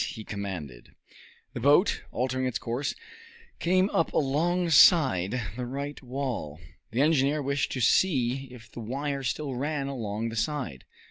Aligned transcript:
he 0.13 0.23
commanded. 0.23 0.95
The 1.53 1.59
boat, 1.59 2.01
altering 2.11 2.47
its 2.47 2.57
course, 2.57 2.95
came 3.59 3.87
up 3.91 4.11
alongside 4.13 5.39
the 5.55 5.67
right 5.67 6.01
wall. 6.01 6.59
The 6.89 7.01
engineer 7.01 7.43
wished 7.43 7.71
to 7.73 7.81
see 7.81 8.47
if 8.51 8.71
the 8.71 8.79
wire 8.79 9.21
still 9.21 9.53
ran 9.53 9.85
along 9.87 10.29
the 10.29 10.35
side. 10.35 10.85